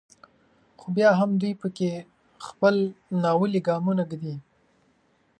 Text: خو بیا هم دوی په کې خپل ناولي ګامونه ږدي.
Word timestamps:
خو 0.79 0.87
بیا 0.97 1.09
هم 1.19 1.29
دوی 1.41 1.53
په 1.61 1.67
کې 1.77 1.91
خپل 2.47 2.75
ناولي 3.23 3.61
ګامونه 3.67 4.03
ږدي. 4.11 4.35